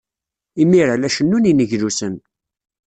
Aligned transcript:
Imir-a, 0.61 0.95
la 0.97 1.09
cennun 1.15 1.47
yineglusen. 1.49 2.13